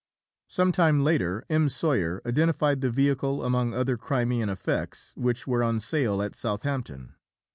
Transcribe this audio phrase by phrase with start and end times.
[0.47, 1.69] Some time later M.
[1.69, 7.13] Soyer identified the vehicle among other "Crimean effects" which were on sale at Southampton.